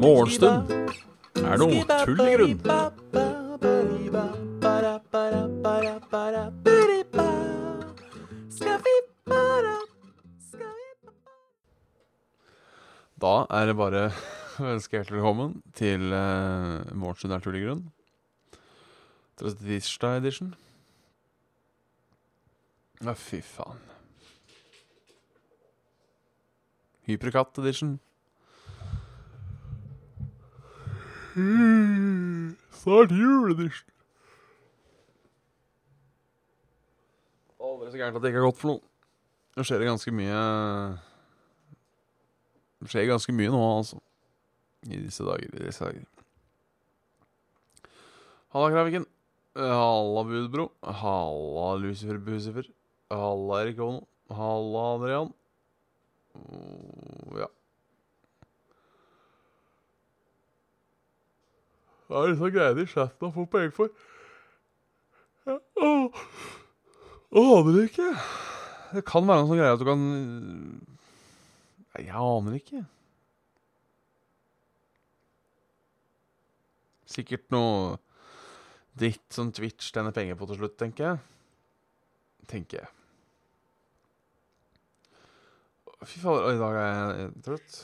[0.00, 0.72] Morgenstund
[1.38, 2.58] er noe tull i grunn.
[13.20, 14.02] Da er det bare
[14.58, 17.84] å ønske hjertelig velkommen til uh, Morgenstund er tull i grunn.
[19.38, 20.56] Tirsdag edition.
[23.00, 23.78] Ja, fy faen.
[27.08, 27.94] Hyperkatt edition.
[32.80, 33.86] Snart jul edition.
[37.60, 38.82] Aldri så gærent at det ikke er godt for noe.
[39.56, 40.40] Nå skjer det ganske mye
[42.80, 44.00] Det skjer ganske mye nå, altså.
[44.88, 45.48] I disse dager.
[45.56, 46.04] I disse dager.
[48.52, 49.08] Halla, Kraviken.
[49.56, 50.68] Halla, Budbro.
[50.84, 52.68] Halla, Lucifer Bucifer.
[53.10, 54.06] Halla, Erik Ono.
[54.30, 55.32] Halla, Adrian.
[56.34, 57.48] Oh, ja.
[62.10, 63.90] Det er disse greiene i chatten å få penger for.
[65.46, 65.58] Jeg
[67.30, 68.08] aner ikke.
[68.90, 70.06] Det kan være en sånn greie at du kan
[71.90, 72.84] Nei, jeg aner ikke.
[77.10, 77.98] Sikkert noe
[78.98, 81.22] dritt som Twitch tjener penger på til slutt, tenker jeg.
[82.50, 82.99] Tenker jeg.
[86.00, 87.78] Fy fader, i dag er jeg trøtt.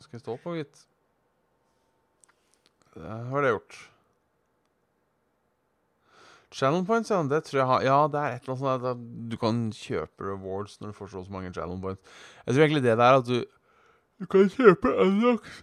[0.00, 0.82] Skal jeg stå på, gitt?
[2.96, 3.76] Det har det gjort.
[6.50, 7.20] Channel points, ja.
[7.22, 10.26] Det tror jeg har Ja, det er et eller annet sånt at du kan kjøpe
[10.26, 12.02] rewards når du får så mange channel points.
[12.46, 13.44] Jeg tror egentlig det der at du
[14.20, 15.62] Du kan kjøpe unlocks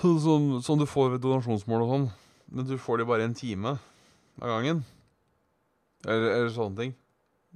[0.00, 2.06] Sånn som, som du får ved donasjonsmål og sånn.
[2.52, 3.72] Men du får de bare en time
[4.38, 4.84] av gangen.
[6.04, 6.92] Eller, eller sånne ting.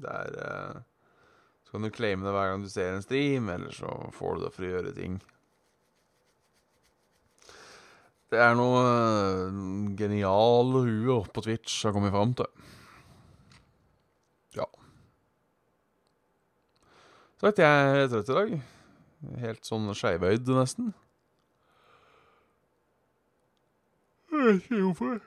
[0.00, 0.78] Det er eh,
[1.64, 4.46] Så kan du claime det hver gang du ser en stream, eller så får du
[4.46, 5.20] det for å gjøre ting.
[8.30, 12.46] Det er noe uh, genial hue på Twitch har kommet fram til.
[14.54, 14.68] Ja.
[17.42, 18.52] Sagt, jeg er trøtt i dag.
[19.42, 20.92] Helt sånn skeivøyd, nesten.
[24.30, 25.18] Jeg vet ikke hvorfor.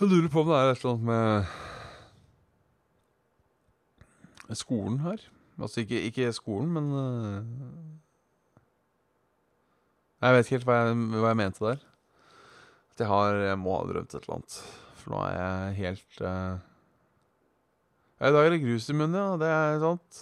[0.00, 1.69] Jeg lurer på om det er et eller annet med
[4.58, 5.22] skolen her.
[5.60, 7.44] Altså ikke, ikke skolen, men uh,
[10.20, 11.84] Jeg vet ikke helt hva jeg, hva jeg mente der.
[12.90, 14.58] At jeg har Jeg må ha drømt et eller annet.
[15.00, 16.58] For nå er jeg helt uh,
[18.20, 19.38] I dag er det grus i munnen, ja.
[19.40, 20.20] Det er sant.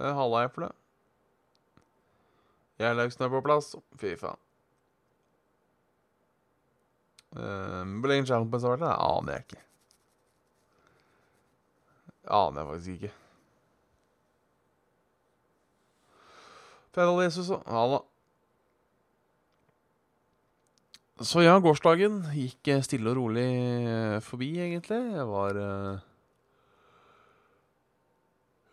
[0.00, 0.74] Uh, Halla jeg for det.
[2.80, 3.74] Gjerlaugsen er på plass.
[4.00, 4.46] Fy faen.
[7.30, 9.60] Hvor lenge Points har vært der, aner jeg ikke.
[12.34, 13.19] Aner jeg faktisk ikke.
[16.94, 18.00] Fedal Jesus og Halla.
[21.20, 25.00] Så ja, gårsdagen gikk eh, stille og rolig eh, forbi, egentlig.
[25.18, 26.06] Jeg var uh,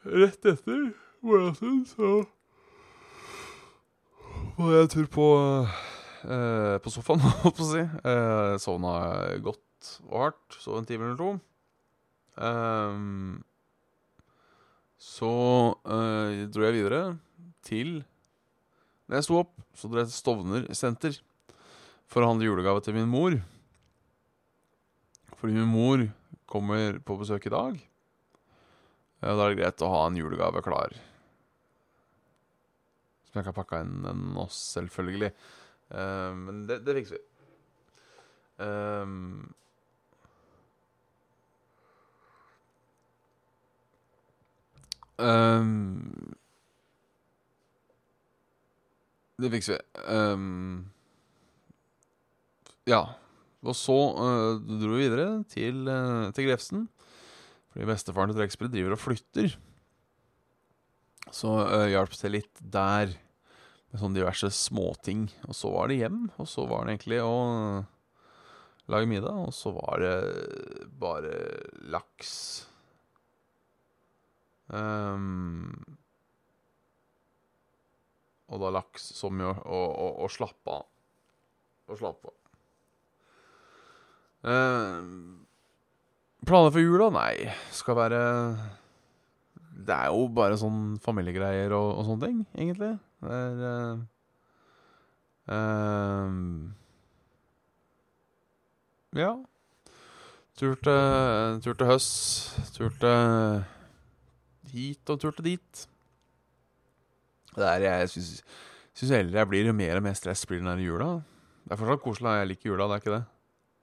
[0.07, 0.85] Rett etter
[1.27, 2.21] morgenstund så
[4.55, 5.27] var jeg en tur på
[6.23, 7.83] uh, På sofaen, holdt på å si.
[8.07, 8.95] Uh, sovna
[9.43, 10.59] godt og hardt.
[10.63, 11.35] Sov en time eller to.
[12.39, 13.43] Um,
[14.97, 15.29] så
[15.83, 17.17] dro jeg videre
[17.67, 17.99] til
[19.07, 21.19] Når jeg sto opp, så jeg til Stovner senter
[22.07, 23.37] for å handle julegave til min mor.
[25.37, 26.03] Fordi min mor
[26.49, 27.77] kommer på besøk i dag.
[29.21, 30.95] Ja, da er det greit å ha en julegave klar.
[33.27, 35.31] Som jeg kan pakke inn enn oss, selvfølgelig.
[35.87, 37.23] Uh, men det, det fikser vi.
[38.57, 39.53] Ehm.
[45.17, 46.36] Ehm.
[49.37, 50.03] Det fikser vi.
[50.09, 50.87] Um,
[52.89, 53.03] ja.
[53.67, 56.87] Og så uh, dro vi videre til, uh, til Grefsen.
[57.73, 59.57] Fordi bestefaren til trekkspillet driver og flytter.
[61.33, 63.13] Så uh, hjalp det litt der.
[63.91, 65.27] Med sånne diverse småting.
[65.47, 66.25] Og så var det hjem.
[66.41, 67.37] Og så var det egentlig å
[68.89, 69.37] lage middag.
[69.47, 70.15] Og så var det
[70.99, 71.35] bare
[71.93, 72.33] laks.
[74.73, 75.71] Ehm,
[78.47, 80.85] og da laks som å, å, å slappe av.
[81.87, 82.35] Og slappe av.
[84.47, 84.99] Eh,
[86.47, 87.09] Planer for jula?
[87.11, 88.19] Nei, skal være
[89.57, 92.93] Det er jo bare sånn familiegreier og, og sånne ting, egentlig.
[93.23, 94.05] Det er eh,
[95.57, 96.31] eh,
[99.17, 99.31] Ja.
[100.57, 103.61] Tur til, tur til høst, tur til
[104.73, 105.83] hit og tur til dit.
[107.57, 108.43] Det er, jeg syns,
[109.09, 111.09] heller jeg blir, jo mer og mer stress blir den der jula.
[111.65, 113.23] Det er fortsatt koselig, jeg liker jula, det er ikke det.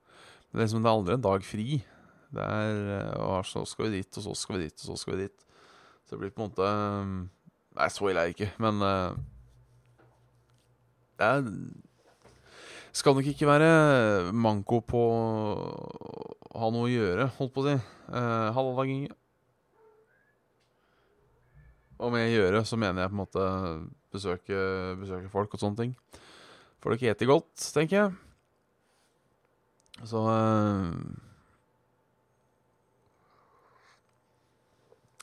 [0.07, 1.67] Men det er, liksom, det er aldri en dag fri.
[2.35, 5.15] Det er og Så skal vi dit, og så skal vi dit, og så skal
[5.15, 5.45] vi dit.
[6.05, 6.69] Så det blir på en måte
[7.75, 9.17] Nei, så ille er det ikke, men uh,
[11.19, 11.49] Det er
[12.95, 17.73] skal nok ikke være manko på å ha noe å gjøre, holdt på å si.
[17.75, 19.24] Eh.
[21.95, 23.45] Og med gjøre så mener jeg på en måte
[24.11, 24.61] besøke,
[24.99, 25.93] besøke folk og sånne ting.
[26.83, 28.15] Folk eter godt, tenker jeg.
[30.05, 30.91] Så uh,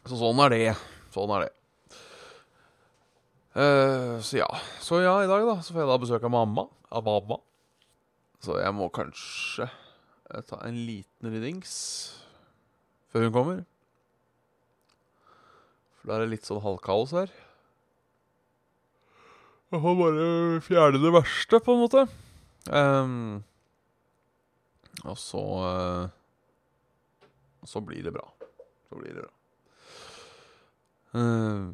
[0.08, 0.62] Så sånn er det.
[1.14, 1.52] Sånn er det.
[3.52, 4.48] Uh, så ja.
[4.80, 6.66] Så ja, i dag da Så får jeg da besøk av mamma.
[6.90, 7.38] Av mamma.
[8.42, 9.68] Så jeg må kanskje
[10.48, 11.74] ta en liten ryddings
[13.12, 13.60] før hun kommer.
[16.02, 17.30] For da er det litt sånn halvkaos her.
[19.72, 20.24] Jeg får bare
[20.66, 22.02] fjerne det verste, på en måte.
[22.66, 23.38] Um,
[25.02, 26.10] og så uh,
[27.66, 28.26] Så blir det bra.
[28.90, 29.32] Så blir det bra.
[31.14, 31.70] Uh,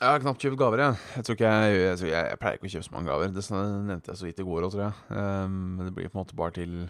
[0.00, 0.98] jeg har knapt kjøpt gaver, jeg.
[1.14, 3.32] Jeg, tror ikke jeg, jeg, tror jeg, jeg pleier ikke å kjøpe så mange gaver.
[3.36, 5.06] Det nevnte jeg så vidt i går òg, tror jeg.
[5.14, 6.80] Um, men det blir på en måte bare til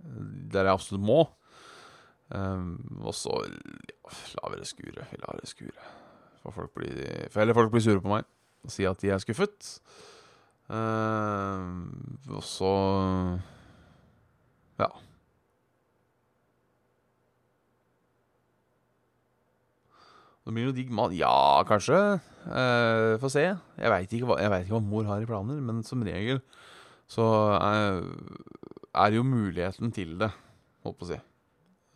[0.00, 1.20] der jeg absolutt må.
[2.30, 5.06] Um, og så ja, lavere skure.
[5.18, 5.90] Lavere skure.
[6.42, 7.00] For folk blir,
[7.30, 8.28] for heller folk blir sure på meg
[8.64, 9.76] og sier at de er skuffet.
[10.70, 12.74] Um, og så
[14.80, 14.88] Ja.
[20.44, 21.12] Det blir jo digg mat.
[21.14, 22.20] Ja, kanskje.
[22.46, 23.44] Uh, Få se.
[23.44, 26.40] Jeg veit ikke, ikke, hva mor har i planer, men som regel
[27.10, 27.26] så
[27.58, 28.04] er,
[28.94, 30.30] er jo muligheten til det,
[30.86, 31.18] holdt på å si.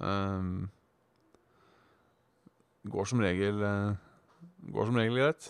[0.05, 0.69] Um,
[2.93, 3.95] går som regel uh,
[4.75, 5.47] Går som regel greit.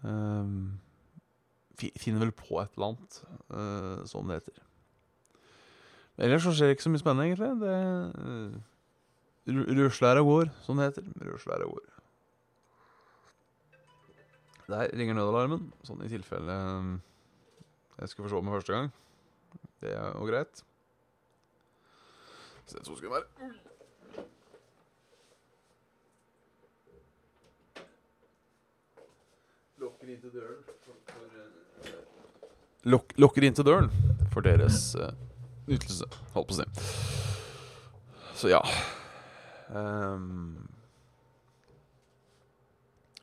[0.00, 0.80] Um,
[1.76, 3.20] finner vel på et eller annet,
[3.52, 4.64] uh, som det heter.
[6.20, 7.52] Ellers så skjer det ikke så mye spennende, egentlig.
[7.60, 7.76] Det
[8.20, 8.66] uh,
[9.80, 11.06] Rusler og går, som det heter.
[11.24, 11.86] Rusler og går.
[14.70, 16.56] Der ringer nødalarmen, sånn i tilfelle
[18.00, 18.92] jeg skulle forsove meg første gang.
[19.82, 20.62] Det er jo greit.
[22.70, 23.56] Det to sekunder her.
[29.80, 31.90] Lokker inn til døren uh,
[32.92, 33.88] lok, Lokker inn til døren
[34.30, 35.10] for deres uh,
[35.66, 36.66] nytelse, holdt på å si.
[38.40, 38.60] Så ja.
[39.72, 40.68] Um,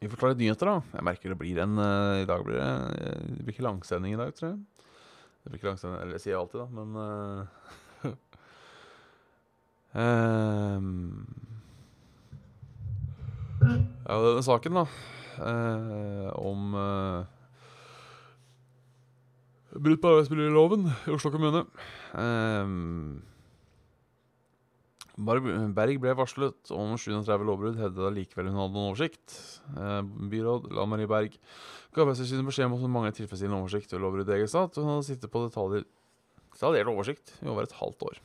[0.02, 0.98] vi får ta litt nyheter, da.
[0.98, 2.72] Jeg merker det blir en uh, I dag blir det
[3.38, 4.60] Det blir ikke langsending i dag, tror jeg.
[5.42, 7.86] Det blir ikke langsending, eller det sier jeg alltid, da, men um,
[14.08, 14.86] Ja, denne saken, da,
[15.42, 17.26] uh, om uh,
[19.74, 21.66] brudd på arbeidsmiljøloven i Oslo kommune.
[22.14, 23.26] Um,
[25.18, 29.34] Berg ble varslet om 37 lovbrudd, hevdet likevel hun hadde noen oversikt.
[29.74, 31.40] Eh, byråd Lan Marie Berg
[31.90, 34.78] ga Arbeidstilsynet beskjed om at hun manglet tilfredsstillende oversikt ved lovbrudd i egen stat.
[34.78, 35.88] Hun hadde sittet på detaljer,
[36.54, 38.22] detaljert oversikt i over et halvt år.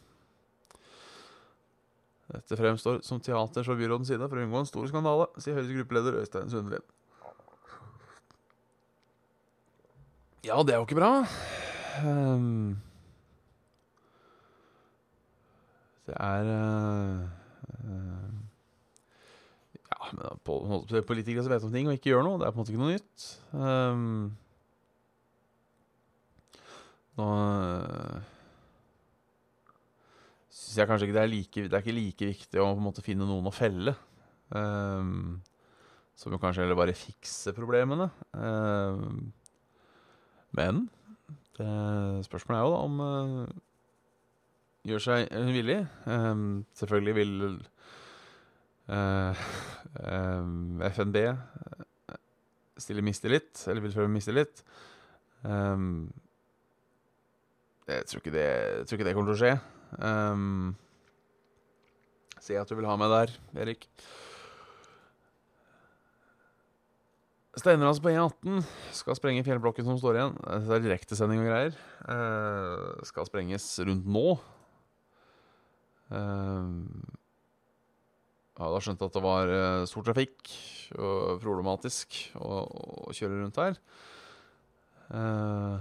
[2.32, 5.74] Dette fremstår som teater fra byrådens side for å unngå en stor skandale, sier Høyres
[5.76, 6.86] gruppeleder Øystein Sundlin.
[10.42, 11.12] Ja, det er jo ikke bra.
[12.02, 12.80] Um
[16.06, 17.20] Det er uh,
[17.86, 18.30] uh,
[19.92, 20.56] Ja, men på,
[21.06, 22.82] politikere som vet om ting og ikke gjør noe, det er på en måte ikke
[22.82, 23.26] noe nytt.
[23.54, 24.32] Um,
[27.20, 27.28] nå
[30.72, 32.86] syns jeg kanskje ikke det er like Det er ikke like viktig å på en
[32.86, 33.92] måte finne noen å felle.
[34.48, 35.42] Um,
[36.16, 38.08] som jo kanskje heller bare fikser problemene.
[38.32, 39.32] Um,
[40.56, 40.86] men
[41.58, 41.68] det,
[42.24, 43.02] spørsmålet er jo da om
[44.88, 45.78] gjør seg villig.
[46.08, 47.36] Um, selvfølgelig vil
[48.88, 49.44] uh,
[50.08, 51.20] um, FNB
[52.80, 54.64] stille mistillit, eller vil føle mistillit.
[55.44, 56.08] Um,
[57.88, 59.81] jeg, tror ikke det, jeg tror ikke det kommer til å skje.
[59.98, 60.72] Um,
[62.42, 63.32] Se at du vil ha meg der,
[63.62, 63.86] Erik.
[67.52, 68.62] Steinras på E18
[68.96, 70.38] skal sprenge fjellblokken som står igjen.
[70.64, 71.76] Det er direktesending og greier.
[72.08, 74.32] Uh, skal sprenges rundt nå.
[76.10, 76.80] Uh,
[78.52, 80.50] jeg hadde skjønt at det var uh, stor trafikk
[80.96, 82.64] og problematisk å,
[83.06, 83.78] å kjøre rundt her.
[85.12, 85.78] Uh,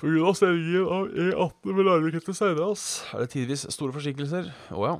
[0.00, 0.34] Pga.
[0.34, 4.46] stengingen av E18 ved Larvik etter Steinas er det tidvis store forsinkelser.
[4.72, 4.94] Å ja.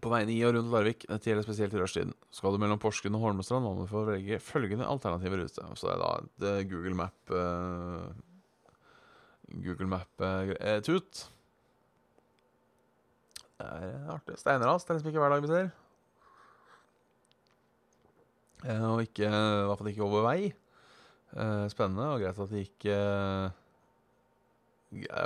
[0.00, 3.18] På veiene i og rundt Larvik, dette gjelder spesielt i rushtiden, skal du mellom Porsgrunn
[3.18, 5.66] og Holmestrand, må du få velge følgende alternative rute.
[5.76, 8.08] Så det er da et eh, Google Map uh,
[9.60, 11.20] Google Map-tut.
[13.60, 14.40] Uh, det er artig.
[14.40, 15.70] Steinras, det er liksom ikke hver dag vi ser.
[18.88, 20.40] Og ikke, i hvert fall ikke over vei.
[21.30, 23.52] Uh, spennende, og greit at det gikk er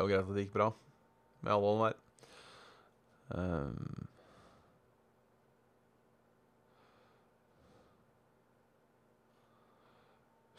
[0.02, 0.68] jo greit at det gikk bra
[1.40, 1.96] med alle og enhver.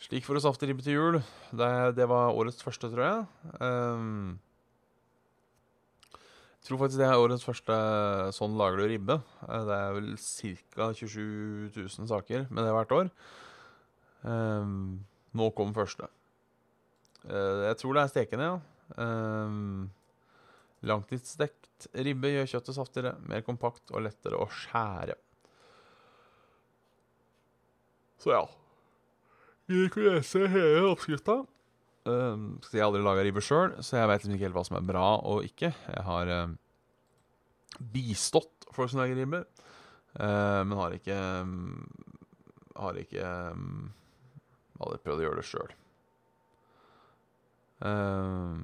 [0.06, 1.16] Slik for å safte ribbe til jul.
[1.50, 3.24] Det, det, var årets første, tror jeg.
[3.58, 4.36] Um,
[6.60, 7.78] jeg tror faktisk det er årets første
[8.38, 9.18] sånn lager du ribbe.
[9.42, 10.92] Det er vel ca.
[11.00, 13.12] 27 000 saker med det hvert år.
[14.26, 15.06] Um,
[15.36, 16.08] nå kom første.
[17.26, 18.58] Uh, jeg tror det er stekende, ja.
[19.02, 19.88] Um,
[20.86, 25.18] langtidsstekt ribbe gjør kjøttet saftigere, mer kompakt og lettere å skjære.
[28.22, 28.46] Så ja.
[29.66, 31.42] Vi kan lese hele oppskrifta.
[32.06, 34.78] Um, jeg har aldri laga ribbe sjøl, så jeg veit liksom ikke helt hva som
[34.78, 35.72] er bra og ikke.
[35.74, 36.56] Jeg har um,
[37.96, 39.48] bistått folk som lager ribber,
[40.20, 41.86] uh, men har ikke um,
[42.76, 43.24] Har ikke
[43.56, 43.88] um,
[44.80, 45.76] aldri prøvd å gjøre det sjøl.
[47.86, 48.64] Uh,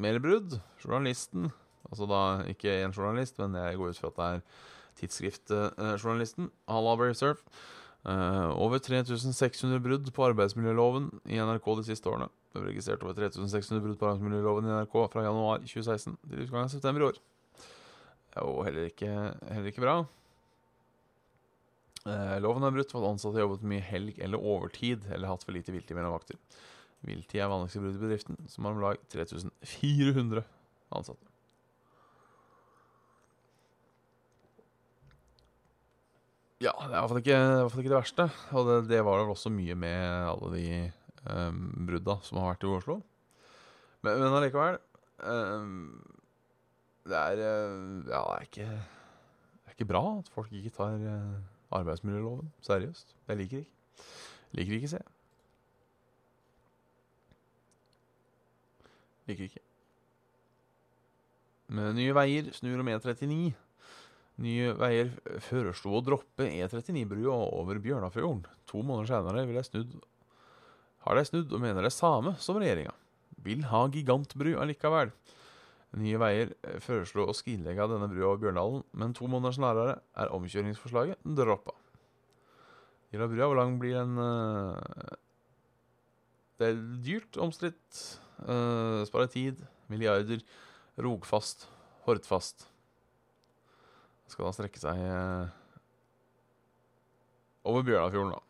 [0.00, 1.48] Melbrudd, journalisten
[1.90, 4.42] Altså da ikke én journalist, men jeg går ut fra at det er
[5.00, 6.50] tidsskriftjournalisten.
[6.68, 7.42] Uh, Halla, Surf.
[8.00, 12.30] Uh, over 3600 brudd på arbeidsmiljøloven i NRK de siste årene.
[12.50, 16.68] Det ble registrert over 3600 brudd på arbeidsmiljøloven i NRK fra januar 2016 til utgangen
[16.68, 17.20] av september i år.
[18.30, 19.12] Det er jo heller ikke,
[19.50, 19.96] heller ikke bra.
[22.08, 25.42] Uh, loven er brutt for at ansatte har jobbet mye helg eller overtid eller hatt
[25.44, 26.38] for lite viltid mellom vakter.
[27.04, 30.44] Viltid er vanligste brudd i bedriften, som har om lag 3400
[30.96, 31.28] ansatte.
[36.60, 37.36] Ja, det er i hvert fall ikke,
[37.80, 38.26] ikke, det verste.
[38.52, 40.66] Og det, det, var vel også mye med alle de
[41.24, 42.98] um, brudda som har vært i Oslo.
[44.04, 44.76] Men, men allikevel
[45.28, 45.72] um,
[47.04, 51.40] Det er Ja, det er ikke Det er ikke bra at folk ikke tar uh,
[51.76, 53.14] arbeidsmiljøloven seriøst.
[53.28, 54.06] Jeg liker ikke.
[54.58, 55.00] Liker ikke, se.
[59.30, 59.64] Liker ikke.
[61.70, 63.52] Med Nye Veier snur om E39.
[64.40, 65.10] Nye Veier
[65.44, 68.46] foreslo å droppe E39-brua over Bjørnafjorden.
[68.72, 69.98] To måneder senere vil jeg snudd,
[71.06, 72.92] har de snudd og mener det samme som regjeringa.
[73.44, 75.12] Vil ha gigantbru allikevel.
[75.98, 76.52] Nye Veier
[76.84, 81.74] foreslo å skrinlegge denne brua over Bjørndalen, men to måneder snarere er omkjøringsforslaget droppa.
[83.10, 84.78] Gjelda brua, hvor lang blir den uh,
[86.60, 88.02] Det er dyrt, omstridt.
[88.46, 89.58] Uh, tid,
[89.90, 90.44] milliarder.
[91.00, 91.66] Rogfast,
[92.06, 92.68] Hordfast.
[94.30, 95.00] Skal da strekke seg
[97.66, 98.40] over Bjørnafjorden, da.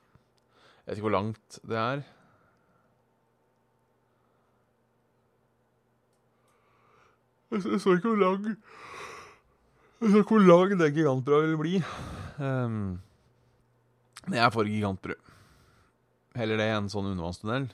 [0.84, 2.02] Jeg vet ikke hvor langt det er.
[7.50, 8.44] Jeg så ikke hvor lang
[10.00, 11.74] Jeg så ikke hvor lang det gigantbrødet vil bli.
[12.38, 13.00] Um,
[14.30, 15.16] jeg er for gigantbru.
[16.38, 17.66] Heller det enn sånn undervannstunnel.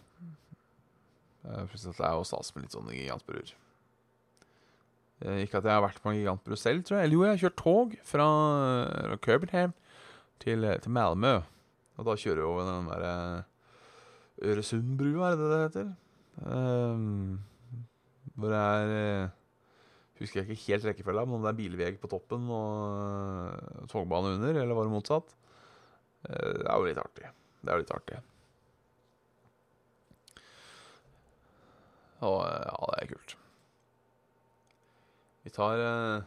[1.47, 3.53] Eh, det er jo stas med litt sånne gigantbruer.
[5.21, 7.09] Eh, ikke at jeg har vært på en gigantbru selv, tror jeg.
[7.09, 8.27] Eller jo, jeg har kjørt tog fra
[9.23, 9.77] Kirbenham
[10.43, 11.37] til, til Malmö.
[11.97, 13.15] Og da kjører jeg over den derre
[14.45, 15.93] Øresundbrua, er det det heter?
[16.45, 17.39] Um,
[18.37, 19.31] hvor det er
[20.17, 24.63] Husker jeg ikke helt rekkefølga, men om det er bilveg på toppen og togbane under,
[24.63, 25.35] eller var det motsatt?
[26.27, 27.29] Det er jo litt artig.
[27.61, 28.23] Det er jo litt artig.
[32.25, 33.37] Og ja, det er kult.
[35.45, 36.25] Vi tar uh...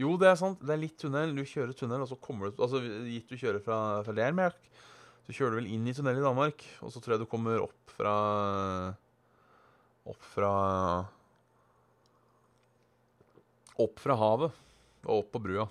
[0.00, 0.62] Jo, det er sant.
[0.64, 1.34] Det er litt tunnel.
[1.36, 4.58] Du kjører tunnel, og så kommer du Altså, gitt du kjører fra, fra Lermerk,
[5.26, 7.62] så kjører du vel inn i tunnel i Danmark, og så tror jeg du kommer
[7.62, 8.16] opp fra
[10.08, 10.50] Opp fra
[13.80, 14.56] Opp fra havet
[15.06, 15.66] og opp på brua.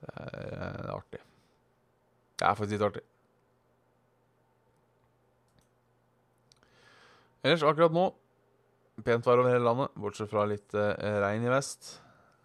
[0.00, 1.20] Det er, artig.
[2.36, 3.04] Det er faktisk litt artig.
[7.46, 8.08] Ellers akkurat nå
[9.06, 11.92] pent vær over hele landet, bortsett fra litt eh, regn i vest.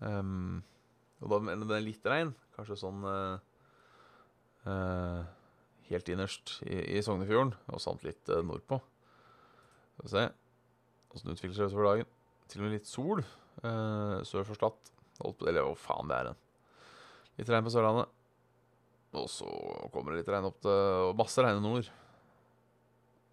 [0.03, 0.59] Um,
[1.21, 3.35] og da mener det litt regn, kanskje sånn eh,
[4.67, 5.21] eh,
[5.91, 8.81] helt innerst i, i Sognefjorden, og samt litt eh, nordpå.
[9.95, 10.25] Skal vi se
[11.11, 12.11] åssen utvikler seg utover dagen.
[12.51, 13.23] Til og med litt sol
[13.67, 14.91] eh, sør for Stad.
[15.47, 16.39] Eller hva faen det er en.
[17.39, 18.09] Litt regn på Sørlandet.
[19.17, 19.49] Og så
[19.93, 20.71] kommer det litt regn opp til
[21.09, 21.89] Og masse regn i nord.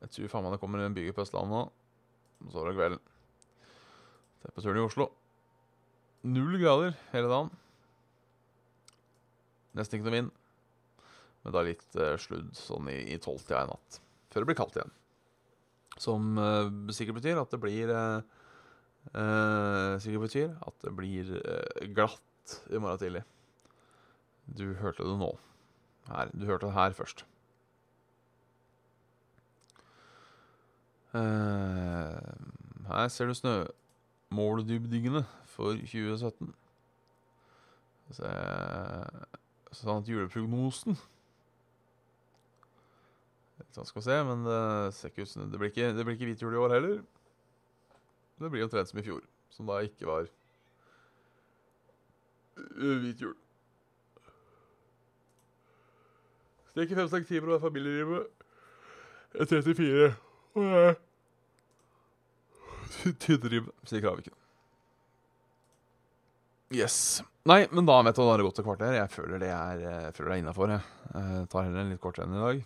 [0.03, 1.63] Jeg tror faen meg det kommer en byge på Østlandet nå.
[2.45, 3.01] Og så var det kvelden.
[4.43, 5.09] Temperaturen i Oslo
[6.27, 7.51] null grader hele dagen.
[9.79, 10.31] Nesten ikke noe vind.
[11.45, 14.01] Men da litt uh, sludd sånn i, i tolvtida i natt.
[14.33, 14.95] Før det blir kaldt igjen.
[15.99, 18.25] Som uh, sikkert betyr at det blir uh,
[19.13, 21.33] Sikkert betyr at det blir
[21.97, 23.25] glatt i morgen tidlig.
[24.59, 25.33] Du hørte det nå.
[26.09, 26.31] Her.
[26.33, 27.27] Du hørte det her først.
[32.89, 36.55] her ser du snømåldybdingene for 2017.
[38.09, 38.25] Så,
[39.77, 40.97] sånn at juleprognosen
[43.59, 44.61] Litt skal se, men det
[44.97, 47.01] ser ikke ut som Det blir ikke, det blir ikke hvit jul i år heller.
[48.39, 50.29] Det blir omtrent som i fjor, som da ikke var
[52.79, 53.35] hvit jul.
[56.73, 58.35] Steker fem seks timer og er familielivet.
[59.39, 60.09] 34
[60.59, 60.97] og jeg
[63.21, 64.35] Tynneribbe, sier Kraviken.
[66.75, 67.21] Yes.
[67.49, 68.97] Nei, men da vet du, da har det gått et kvarter.
[68.97, 70.73] Jeg føler det er, jeg føler det er innafor.
[70.73, 70.83] Jeg.
[71.15, 72.65] jeg tar heller en litt kortere enn i dag.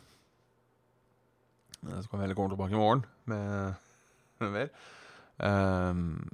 [1.82, 3.74] Så kan vi heller komme tilbake i morgen med,
[4.42, 4.72] med mer.
[5.38, 6.28] Um,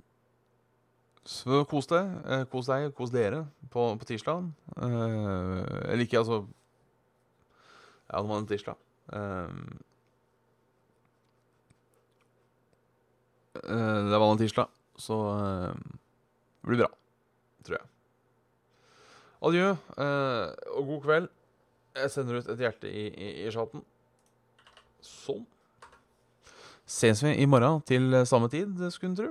[1.28, 2.12] så kos deg.
[2.24, 4.48] Eh, kos deg, kos dere på, på tirsdag.
[4.76, 6.46] Uh, eller ikke, altså
[8.08, 8.78] Ja, det var en tirsdag.
[9.12, 9.80] Um,
[13.62, 15.18] uh, det var en tirsdag, så
[16.62, 16.92] det blir bra
[17.68, 17.88] tror jeg.
[19.48, 21.28] Adjø eh, og god kveld.
[21.98, 23.84] Jeg sender ut et hjerte i, i, i chatten.
[25.04, 25.44] Sånn.
[26.88, 29.30] Ses vi i morgen til samme tid, skulle en tro.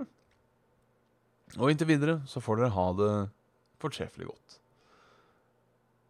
[1.58, 3.12] Og inntil videre så får dere ha det
[3.82, 4.58] fortreffelig godt.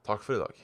[0.08, 0.64] Takk for i dag.